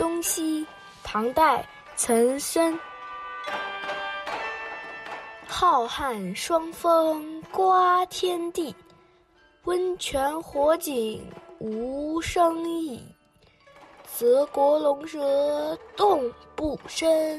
[0.00, 0.66] 东西，
[1.02, 1.62] 唐代，
[1.94, 2.80] 岑参。
[5.46, 8.74] 浩瀚霜风刮天地，
[9.64, 12.98] 温泉火井无声意。
[14.06, 17.38] 泽国龙蛇动不深，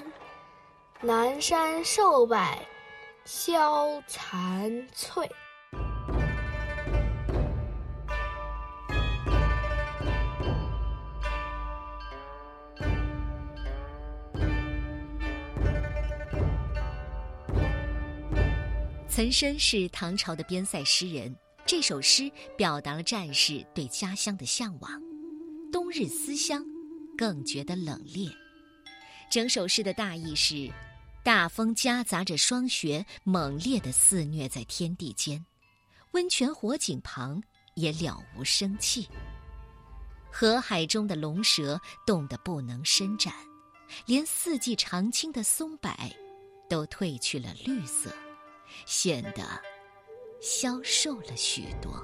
[1.02, 2.38] 南山瘦柏
[3.26, 5.28] 消残翠。
[19.08, 25.02] 岑参是唐朝的边塞诗人，这首诗表达了战士对家乡的向往。
[25.72, 26.66] 冬日思乡，
[27.18, 28.34] 更觉得冷冽。
[29.30, 30.72] 整首诗的大意是：
[31.24, 35.38] 大风夹杂着霜雪，猛烈的肆虐在天地间；
[36.12, 37.42] 温泉火井旁
[37.76, 39.08] 也了无生气。
[40.32, 43.34] 河海中的龙蛇冻得不能伸展，
[44.06, 45.92] 连四季常青的松柏
[46.70, 48.12] 都褪去了绿色。
[48.86, 49.44] 显得
[50.42, 52.04] 消瘦了许多。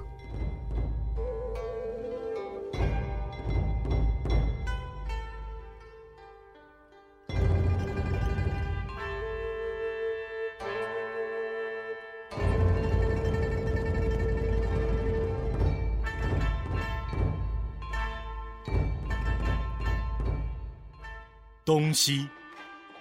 [21.68, 22.26] 东西，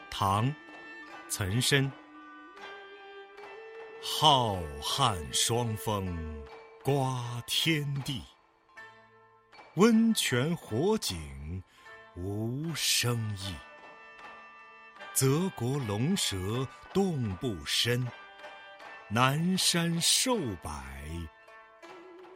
[0.09, 0.53] 唐，
[1.29, 1.89] 岑参。
[4.03, 6.43] 浩瀚霜风
[6.83, 8.21] 刮天地，
[9.75, 11.63] 温泉火井
[12.17, 13.55] 无声意。
[15.13, 18.05] 泽国龙蛇动不深，
[19.07, 20.69] 南山瘦柏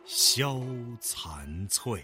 [0.06, 0.62] 消
[1.02, 2.02] 残翠。